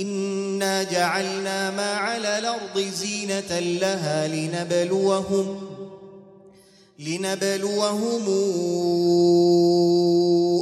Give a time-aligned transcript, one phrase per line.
[0.00, 5.60] إنا جعلنا ما على الأرض زينة لها لنبلوهم
[6.98, 8.28] لنبلوهم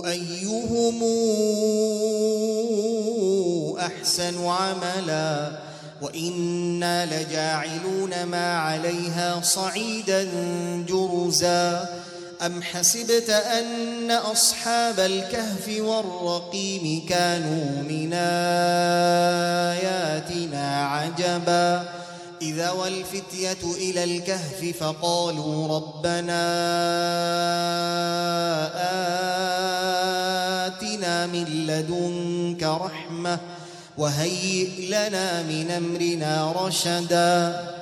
[0.07, 1.03] أيهم
[3.79, 5.53] أحسن عملا
[6.03, 10.29] وإنا لجاعلون ما عليها صعيدا
[10.89, 11.89] جرزا
[12.47, 18.13] أم حسبت أن أصحاب الكهف والرقيم كانوا من
[19.73, 21.89] آياتنا عجبا
[22.43, 26.43] إذا والفتية إلى الكهف فقالوا ربنا
[30.67, 33.39] آتنا من لدنك رحمة
[33.99, 37.82] وهيئ لنا من أمرنا رشدا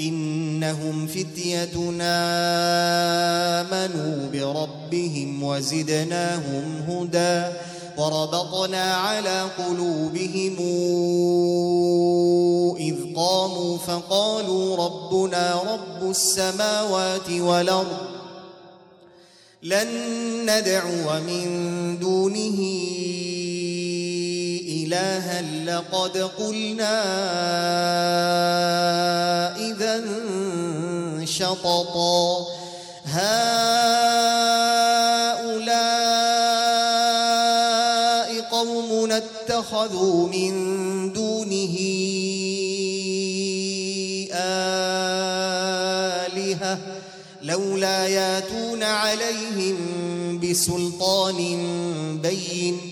[0.00, 2.14] إنهم فتيتنا
[3.60, 7.52] آمنوا بربهم وزدناهم هدى
[7.98, 10.56] وربطنا على قلوبهم
[12.76, 17.96] إذ قاموا فقالوا ربنا رب السماوات والأرض
[19.62, 19.88] لن
[20.46, 22.58] ندعو من دونه
[24.92, 27.02] إلها لقد قلنا
[29.56, 30.04] إذا
[31.24, 32.46] شططا
[33.06, 33.32] هؤلاء
[38.50, 40.52] قوم اتخذوا من
[41.12, 41.76] دونه
[46.22, 46.78] آلهة
[47.42, 49.76] لولا ياتون عليهم
[50.40, 51.38] بسلطان
[52.22, 52.91] بين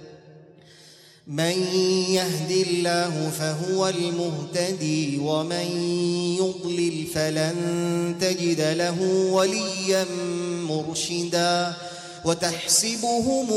[1.27, 1.55] من
[2.09, 5.67] يهد الله فهو المهتدي ومن
[6.39, 7.55] يضلل فلن
[8.21, 9.01] تجد له
[9.31, 10.05] وليا
[10.69, 11.73] مرشدا
[12.25, 13.47] وتحسبهم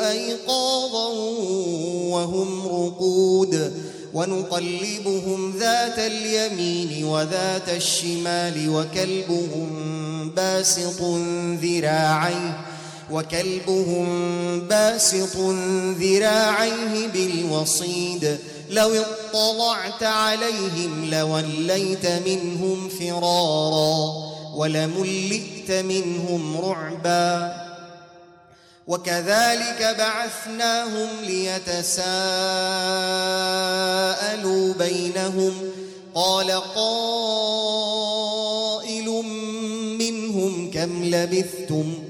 [0.00, 1.08] أيقاظا
[2.10, 3.72] وهم رقود
[4.14, 9.70] ونقلبهم ذات اليمين وذات الشمال وكلبهم
[10.36, 11.02] باسط
[11.62, 12.69] ذراعيه
[13.10, 15.36] وكلبهم باسط
[15.98, 18.38] ذراعيه بالوصيد
[18.70, 27.54] لو اطلعت عليهم لوليت منهم فرارا ولملئت منهم رعبا
[28.86, 31.94] وكذلك بعثناهم ليتساءلوا
[34.74, 35.52] بينهم
[36.14, 37.50] قال قائل
[39.98, 42.09] منهم كم لبثتم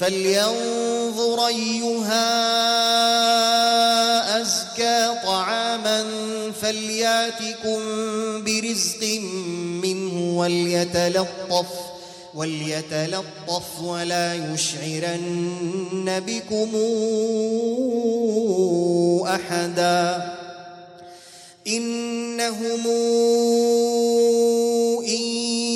[0.00, 2.28] فلينظر ايها
[4.40, 6.04] ازكى طعاما
[6.62, 7.80] فلياتكم
[8.44, 9.20] برزق
[9.82, 11.66] منه وليتلطف
[12.34, 16.70] وليتلطف ولا يشعرن بكم
[19.26, 20.32] احدا
[21.66, 22.86] انهم
[25.08, 25.47] ان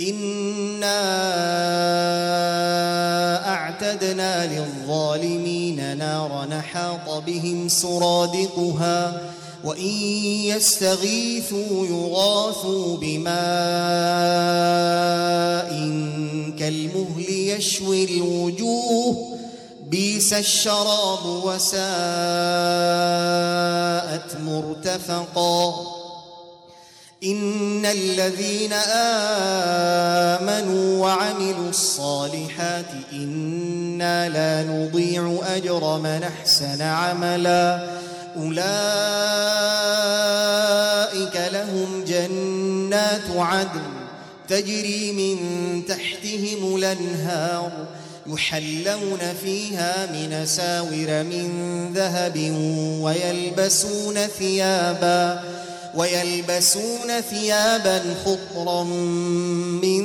[0.00, 0.98] إنا
[3.48, 9.20] أعتدنا للظالمين نارا نحاط بهم سرادقها
[9.64, 9.90] وإن
[10.44, 13.32] يستغيثوا يغاثوا بماء
[16.58, 19.38] كالمهل يشوي الوجوه
[19.86, 21.82] بيس الشراب وساءت
[24.46, 26.01] مرتفقا
[27.24, 28.72] إن الذين
[30.42, 37.86] آمنوا وعملوا الصالحات إنا لا نضيع أجر من أحسن عملا.
[38.36, 38.62] أولئك
[41.52, 43.82] لهم جنات عدن
[44.48, 45.36] تجري من
[45.86, 47.72] تحتهم الأنهار
[48.26, 51.48] يحلون فيها من ساور من
[51.94, 52.36] ذهب
[53.00, 55.42] ويلبسون ثيابا.
[55.96, 58.84] ويلبسون ثيابا خضرا
[59.82, 60.04] من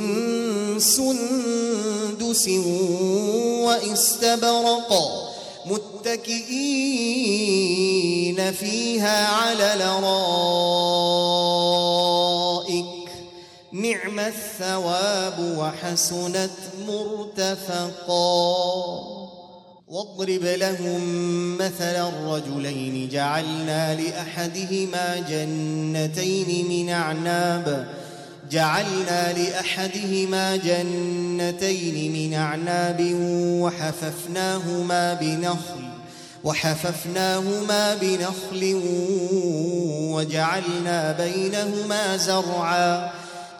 [0.80, 2.48] سندس
[3.64, 5.28] واستبرقا
[5.66, 6.38] متكئين
[8.52, 10.08] فيها على الأرائك.
[13.72, 16.50] نعم الثواب وحسنت
[16.88, 18.38] مرتفقا.
[19.90, 23.08] واضرب لهم مثل الرجلين.
[23.08, 27.86] جعلنا لأحدهما جنتين من أعناب.
[28.50, 33.14] جعلنا لأحدهما جنتين من أعناب
[33.62, 35.88] وحففناهما بنخل
[36.44, 38.80] وحففناهما بنخل
[40.14, 43.10] وجعلنا بينهما زرعا.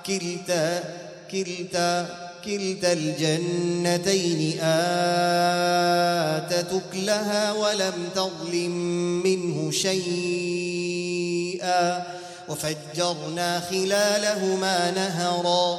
[0.06, 0.84] كلتا
[1.30, 4.72] كلتا كلتا الجنتين آتت
[6.72, 8.70] أكلها ولم تظلم
[9.22, 10.98] منه شيئا
[12.48, 15.78] وفجرنا خلالهما نهرا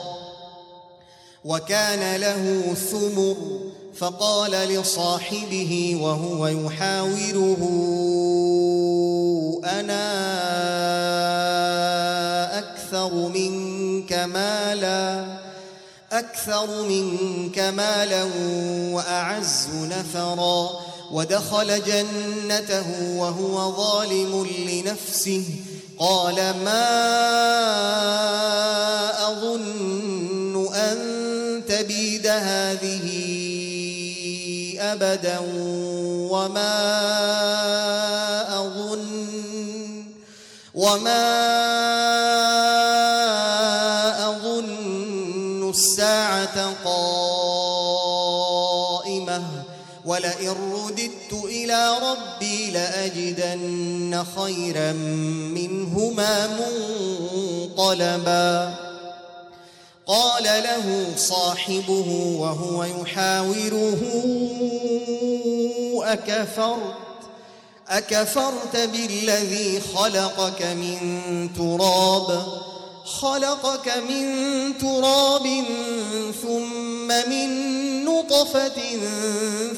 [1.45, 3.37] وكان له ثمر
[3.95, 7.59] فقال لصاحبه وهو يحاوره
[9.65, 10.19] أنا
[12.59, 15.48] أكثر منك مالاً
[16.19, 18.23] أكثر منك مالا
[18.93, 20.69] وأعز نفرا.
[21.11, 25.43] ودخل جنته وهو ظالم لنفسه.
[25.99, 26.89] قال ما
[29.31, 30.97] أظن أن
[31.67, 33.05] تبيد هذه
[34.79, 35.39] أبدا
[36.31, 36.79] وما
[38.59, 40.03] أظن
[40.73, 41.98] وما
[50.09, 54.91] ولئن رددت إلى ربي لأجدن خيرا
[55.53, 56.47] منهما
[57.77, 58.75] منقلبا.
[60.07, 64.01] قال له صاحبه وهو يحاوره
[66.03, 66.95] أكفرت
[67.89, 70.99] أكفرت بالذي خلقك من
[71.57, 72.43] تراب
[73.05, 74.25] خلقك من
[74.77, 75.63] تراب
[76.41, 77.68] ثم من
[78.39, 78.81] نطفة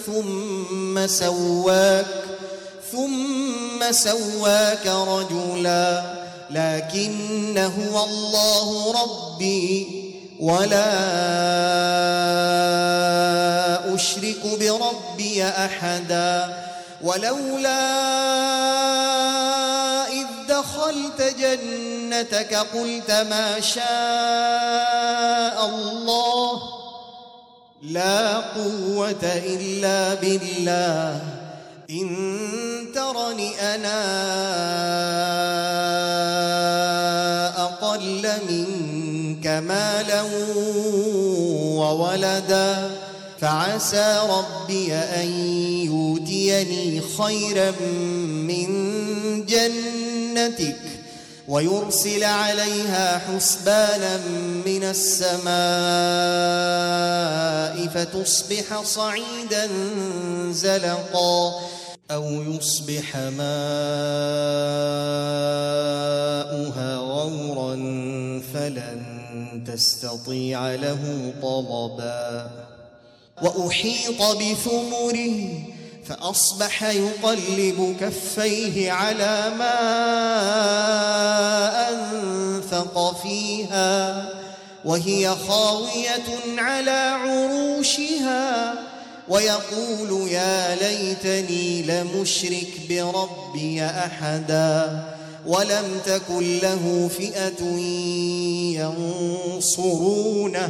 [0.06, 2.06] ثم سواك
[2.92, 6.04] ثم سواك رجلا
[6.50, 9.88] لكن هو الله ربي
[10.40, 10.92] ولا
[13.96, 16.58] أشرك بربي أحدا
[17.04, 17.82] ولولا
[20.08, 23.86] إذ دخلت جنتك قلت ما شاء
[25.66, 26.71] الله
[27.82, 31.22] لا قوة إلا بالله.
[31.90, 32.08] إن
[32.96, 34.02] ترني أنا
[37.64, 40.22] أقل منك مالا
[41.82, 42.90] وولدا
[43.40, 45.30] فعسى ربي أن
[45.86, 47.72] يؤتيني خيرا
[48.48, 48.70] من
[49.46, 50.91] جنتك.
[51.52, 54.18] ويرسل عليها حسبانا
[54.66, 55.52] من السماء
[57.88, 59.70] فتصبح صعيدا
[60.52, 61.60] زلقا
[62.12, 63.36] أو يصبح ماؤها
[66.98, 67.76] غورا
[68.54, 69.02] فلن
[69.68, 72.52] تستطيع له طلبا
[73.42, 75.71] وأحيط بثمره
[76.12, 79.80] فأصبح يقلب كفيه على ما
[81.90, 84.30] أنفق فيها
[84.86, 88.74] وهي خاوية على عروشها
[89.30, 95.04] ويقول يا ليتني لمشرك بربي أحدا
[95.46, 97.64] ولم تكن له فئة
[99.58, 100.70] ينصرونه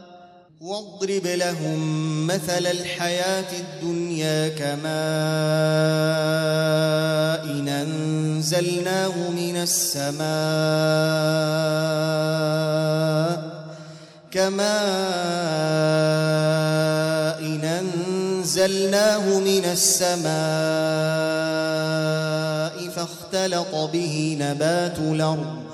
[0.61, 4.91] واضرب لهم مثل الحياة الدنيا كماء
[7.45, 10.21] إن أنزلناه من السماء
[14.31, 14.61] كماء
[17.41, 20.31] إن أنزلناه من السماء
[22.89, 25.70] فاختلط به نبات الأرض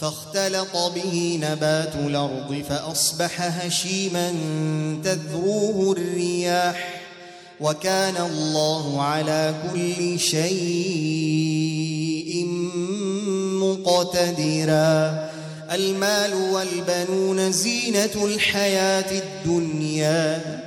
[0.00, 4.34] فاختلط به نبات الأرض فأصبح هشيما
[5.04, 7.02] تذروه الرياح
[7.60, 11.66] وكان الله على كل شيء
[13.62, 15.26] مقتدرا.
[15.72, 20.65] المال والبنون زينة الحياة الدنيا.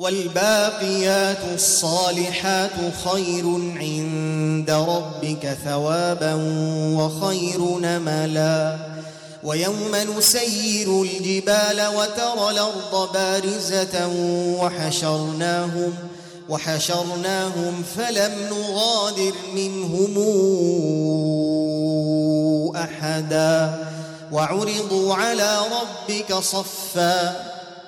[0.00, 2.70] والباقيات الصالحات
[3.04, 3.44] خير
[3.76, 6.34] عند ربك ثوابا
[6.96, 8.76] وخير نملا.
[9.44, 14.08] ويوم نسير الجبال وترى الأرض بارزة
[14.60, 15.94] وحشرناهم
[16.48, 20.14] وحشرناهم فلم نغادر منهم
[22.76, 23.84] أحدا.
[24.32, 27.59] وعرضوا على ربك صفا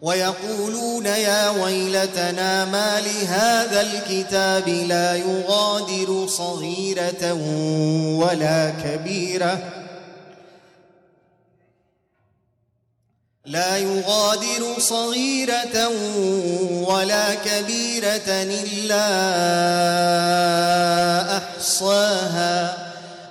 [0.00, 7.32] ويقولون يا ويلتنا ما لهذا الكتاب لا يغادر صغيرة
[8.20, 9.58] ولا كبيرة.
[13.44, 15.88] لا يغادر صغيرة
[16.88, 19.06] ولا كبيرة إلا
[21.36, 22.76] أحصاها.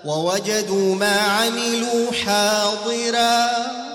[0.05, 3.94] ووجدوا ما عملوا حاضراً.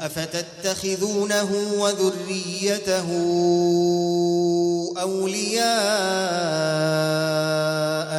[0.00, 3.06] أفتتخذونه وذريته
[5.00, 5.68] أولياء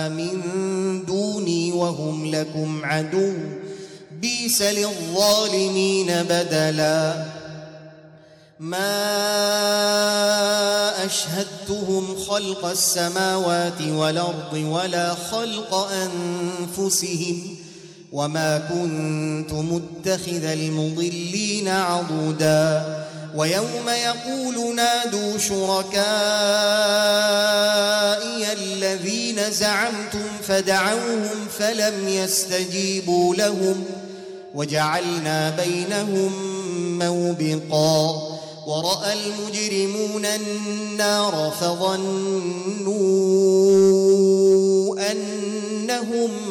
[0.10, 0.42] من
[1.06, 3.34] دوني وهم لكم عدو؟
[4.22, 7.26] بيس للظالمين بدلا.
[8.60, 9.02] ما
[11.06, 17.61] أشهدتهم خلق السماوات والأرض ولا خلق أنفسهم
[18.12, 22.98] وما كنت متخذ المضلين عضدا
[23.36, 26.02] ويوم يقول نادوا شركائي
[28.54, 33.84] الذين زعمتم فدعوهم فلم يستجيبوا لهم
[34.56, 36.32] وجعلنا بينهم
[37.00, 38.32] موبقا
[38.68, 42.92] وراى المجرمون النار فظنوا
[45.12, 46.51] انهم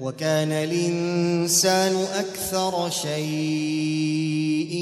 [0.00, 4.72] وكان الإنسان أكثر شيء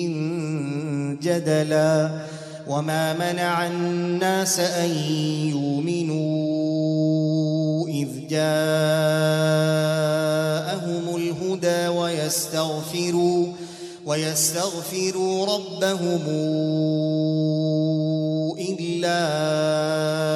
[1.23, 2.21] جدلا
[2.69, 4.91] وما منع الناس أن
[5.51, 6.67] يؤمنوا
[7.89, 8.47] إذ جاءهم
[11.17, 13.47] الهدى ويستغفروا
[14.07, 16.21] ويستغفروا ربهم
[18.59, 19.19] إلا
[20.31, 20.36] أن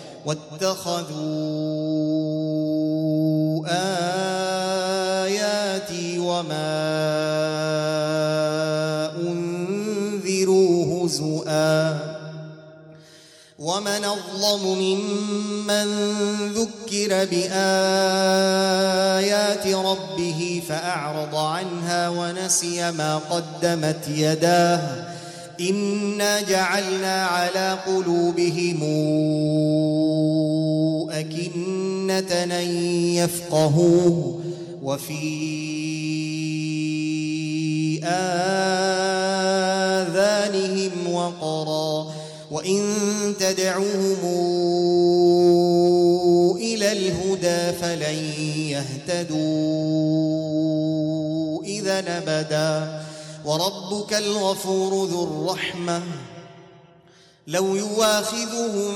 [0.25, 1.11] واتخذوا
[5.27, 6.71] آياتي وما
[9.17, 11.99] أنذروا هزؤا
[13.59, 15.87] ومن أظلم ممن
[16.53, 17.57] ذكر بآيات
[19.67, 25.10] ربه فأعرض عنها ونسي ما قدمت يداه
[25.69, 28.83] إنا جعلنا على قلوبهم
[31.11, 32.67] أكنة أن
[33.15, 34.39] يفقهوه
[34.83, 35.41] وفي
[38.03, 39.31] آذانهم
[41.13, 42.11] وقرا
[42.51, 42.81] وإن
[43.39, 44.17] تدعوهم
[46.57, 48.15] إلى الهدى فلن
[48.69, 49.61] يهتدوا
[51.63, 53.01] إذا نبدا
[53.45, 56.01] وربك الغفور ذو الرحمة.
[57.47, 58.93] لو يواخذهم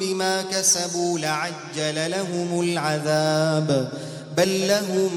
[0.00, 3.92] بما كسبوا لعجل لهم العذاب.
[4.36, 5.12] بل لهم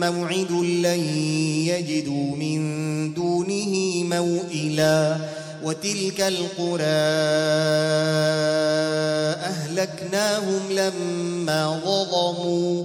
[0.00, 1.00] موعد لن
[1.66, 5.16] يجدوا من دونه موئلا.
[5.64, 6.84] وتلك القرى
[9.48, 12.84] أهلكناهم لما ظلموا.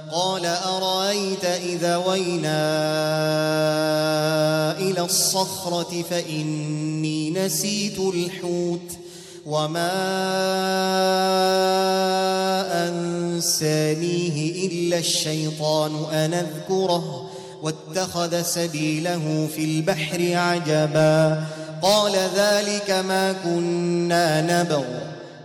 [0.11, 2.61] قال أرأيت إذا وينا
[4.79, 8.91] إلى الصخرة فإني نسيت الحوت
[9.45, 9.91] وما
[12.87, 17.29] أنسانيه إلا الشيطان أن أذكره
[17.61, 21.43] واتخذ سبيله في البحر عجبا
[21.81, 25.10] قال ذلك ما كنا نبغ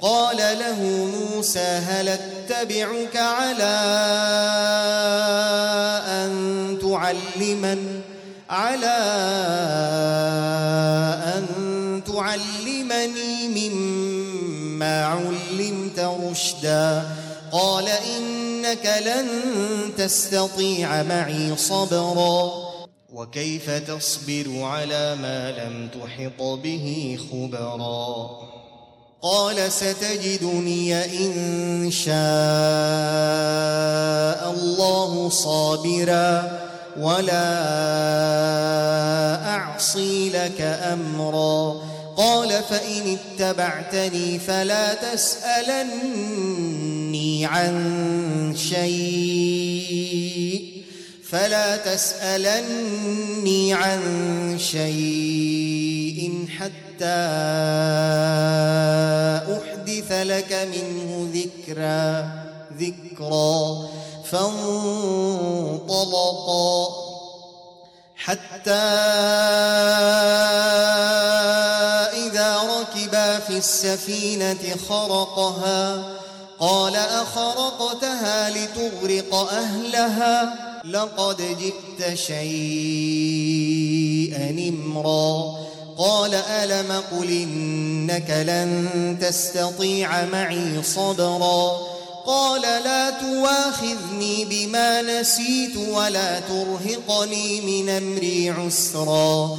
[0.00, 0.80] قال له
[1.20, 3.76] موسى هل أتبعك على
[6.08, 8.00] أن تعلمن
[8.50, 8.98] على
[11.36, 11.46] أن
[12.06, 17.02] تعلمني مما علمت رشدا.
[17.52, 19.28] قال إنك لن
[19.98, 22.50] تستطيع معي صبرا.
[23.12, 28.30] وكيف تصبر على ما لم تحط به خبرا؟
[29.22, 32.14] قال ستجدني إن شاء
[34.50, 36.58] الله صابرا
[37.00, 37.56] ولا
[39.54, 41.82] أعصي لك أمرا.
[42.16, 45.86] قال فإن اتبعتني فلا تسألني
[47.46, 50.02] عن شيء.
[51.30, 54.00] فلا تسألني عن
[54.58, 56.89] شيء حتى
[59.58, 62.28] أحدث لك منه ذكرا
[62.78, 63.88] ذكرا.
[64.30, 65.28] فانطلقا
[68.16, 68.70] حتى
[72.26, 76.02] إذا ركبا في السفينة خرقها.
[76.60, 82.44] قال أخرقتها لتغرق أهلها؟ لقد جئت شيئا
[84.68, 85.54] امرا.
[86.00, 91.78] قال ألم قل إنك لن تستطيع معي صبرا
[92.26, 99.58] قال لا تواخذني بما نسيت ولا ترهقني من أمري عسرا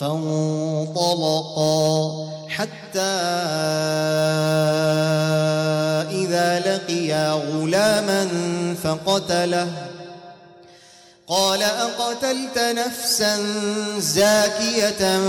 [0.00, 1.70] فانطلقا
[2.48, 3.00] حتى
[6.10, 8.28] إذا لقيا غلاما
[8.82, 9.89] فقتله
[11.30, 13.38] قال أقتلت نفسا
[13.98, 15.20] زاكية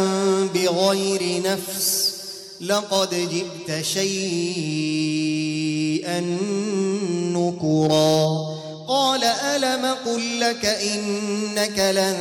[0.54, 2.14] بغير نفس
[2.62, 5.30] لقد جئت شيئا
[7.38, 8.28] نكرا.
[8.88, 12.18] قال ألم قل لك إنك لن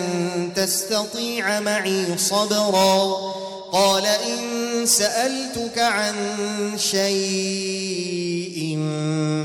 [0.57, 3.17] تستطيع معي صبرا؟
[3.73, 6.15] قال إن سألتك عن
[6.79, 8.79] شيء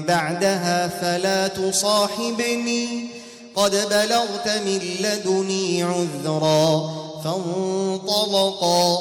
[0.07, 3.15] بعدها فلا تصاحبني.
[3.55, 6.91] قد بلغت من لدني عذرا
[7.23, 8.97] فانطلقا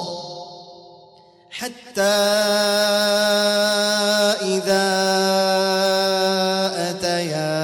[1.50, 2.02] حتى
[4.42, 4.90] إذا
[6.90, 7.54] أتيا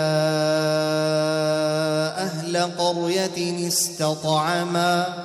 [2.18, 5.24] أهل قرية استطعما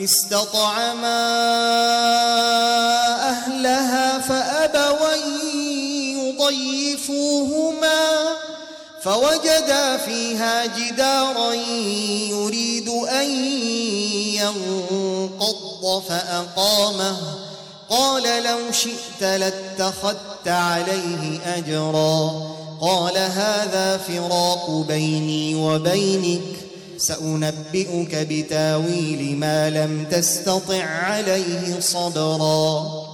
[0.00, 1.26] استطعما
[3.28, 5.14] أهلها فأبوا
[9.02, 11.54] فوجدا فيها جدارا
[12.30, 13.30] يريد أن
[14.34, 17.16] ينقض فأقامه.
[17.90, 22.50] قال لو شئت لاتخذت عليه أجرا.
[22.80, 26.56] قال هذا فراق بيني وبينك.
[26.98, 33.09] سأنبئك بتاويل ما لم تستطع عليه صبرا.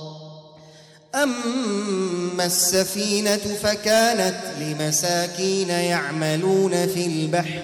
[1.16, 7.62] أما السفينة فكانت لمساكين يعملون في البحر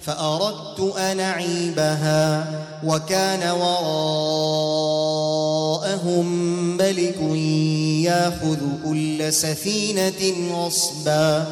[0.00, 2.46] فأردت أن أعيبها
[2.84, 3.86] وكان وراءهم
[6.76, 7.20] ملك
[8.04, 11.46] ياخذ كل سفينة غصبا.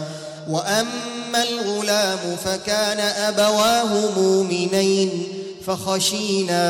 [0.48, 5.33] وأما الغلام فكان أبواه مؤمنين
[5.66, 6.64] فخشينا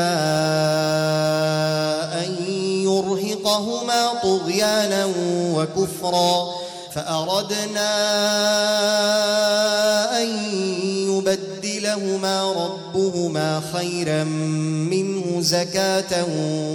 [2.25, 2.35] أن
[2.83, 5.09] يرهقهما طغيانا
[5.55, 7.91] وكفرا فأردنا
[10.21, 10.27] أن
[11.09, 16.25] يبدلهما ربهما خيرا منه زكاة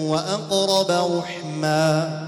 [0.06, 2.20] وأقرب رحما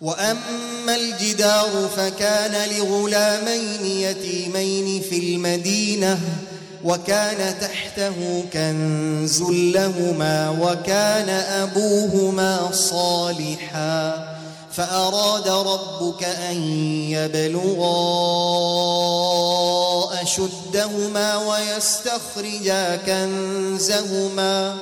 [0.00, 6.18] وأما الجدار فكان لغلامين يتيمين في المدينة
[6.86, 14.28] وكان تحته كنز لهما وكان أبوهما صالحا
[14.72, 16.56] فأراد ربك أن
[17.10, 17.96] يبلغا
[20.22, 24.76] أشدهما ويستخرجا كنزهما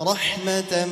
[0.00, 0.84] رحمة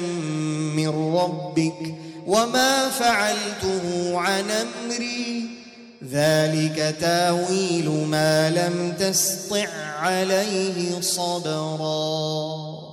[0.77, 1.95] من ربك
[2.27, 5.56] وما فعلته عن أمري
[6.05, 12.87] ذلك تاويل ما لم تسطع عليه صبرا.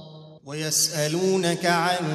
[0.45, 2.05] ويسألونك عن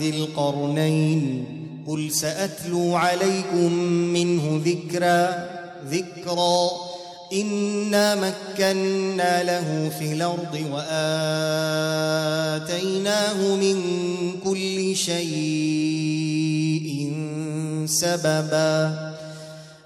[0.00, 1.46] ذي القرنين
[1.88, 3.72] قل سأتلو عليكم
[4.12, 5.48] منه ذكرا
[5.90, 6.70] ذكرا.
[7.32, 10.54] إنا مكنا له في الأرض
[12.60, 13.76] وآتيناه من
[14.44, 15.30] كل شيء
[17.86, 19.09] سببا.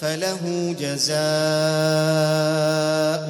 [0.00, 1.14] فله جزاء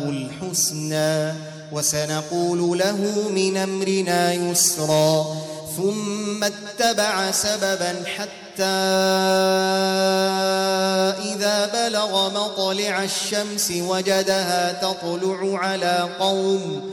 [0.08, 1.32] الحسنى
[1.72, 5.36] وسنقول له من أمرنا يسرا
[5.76, 8.64] ثم اتبع سببا حتى
[11.34, 16.90] إذا بلغ مطلع الشمس وجدها تطلع على قوم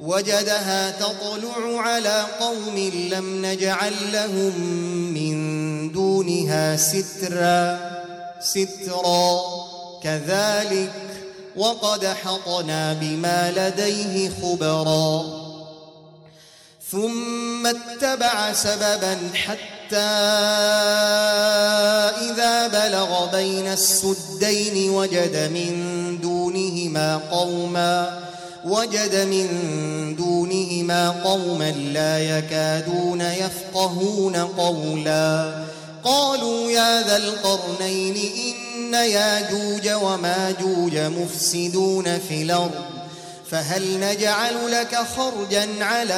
[0.00, 4.60] وجدها تطلع على قوم لم نجعل لهم
[5.14, 5.36] من
[5.92, 7.95] دونها سترا
[8.40, 9.40] سترا.
[10.02, 10.92] كذلك
[11.56, 15.24] وقد حطنا بما لديه خبرا.
[16.90, 19.96] ثم اتبع سببا حتى
[22.30, 25.72] إذا بلغ بين السدين وجد من
[26.22, 28.20] دونهما قوما
[28.64, 29.48] وجد من
[30.16, 35.64] دونهما قوما لا يكادون يفقهون قولا.
[36.06, 42.70] قالوا يا ذا القرنين إن ياجوج وماجوج مفسدون في الأرض
[43.50, 46.14] فهل نجعل لك خرجا على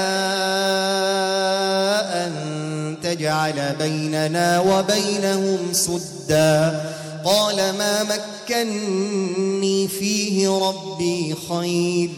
[2.14, 6.80] أن تجعل بيننا وبينهم سدا؟
[7.24, 8.02] قال ما
[8.48, 12.10] مكني فيه ربي خير.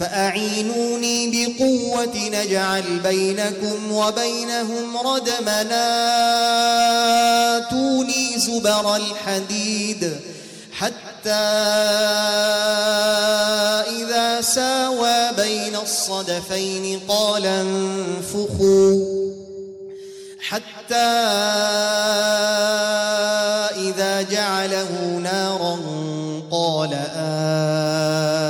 [0.00, 5.86] فأعينوني بقوة نجعل بينكم وبينهم ردمنا
[7.56, 10.16] آتوني زبر الحديد
[10.72, 11.30] حتى
[14.00, 19.30] إذا ساوى بين الصدفين قال انفخوا
[20.40, 21.10] حتى
[23.76, 25.78] إذا جعله نارا
[26.50, 28.49] قال آتوني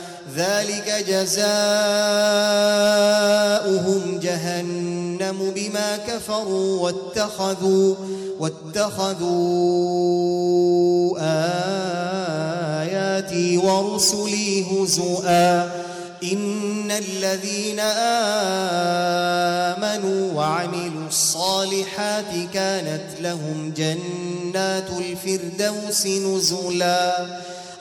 [0.35, 1.61] ذلك جزاؤهم
[4.19, 7.95] جهنم بما كفروا واتخذوا
[8.39, 9.27] واتخذوا
[12.81, 15.69] آياتي ورسلي هزؤا.
[16.23, 17.79] إن الذين
[19.79, 27.25] آمنوا وعملوا الصالحات كانت لهم جنات الفردوس نزلا.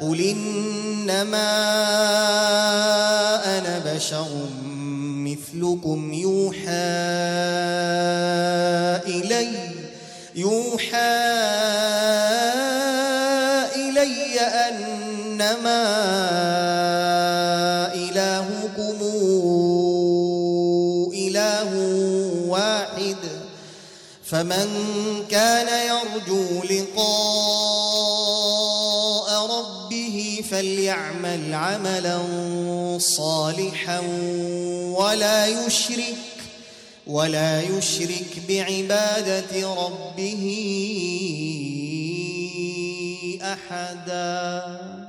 [0.00, 1.52] قل إنما
[3.58, 4.28] أنا بشر
[5.26, 6.66] مثلكم يوحى
[9.06, 9.48] إلي
[10.34, 11.16] يوحى
[13.76, 15.84] إلي أنما
[17.94, 18.98] إلهكم
[21.12, 21.70] إله
[22.48, 23.16] واحد
[24.24, 24.68] فمن
[25.30, 27.75] كان يرجو لقاء
[30.56, 32.18] فليعمل عملا
[32.98, 34.00] صالحا
[34.96, 36.16] ولا يشرك
[37.06, 40.44] ولا يشرك بعبادة ربه
[43.42, 45.05] أحداً.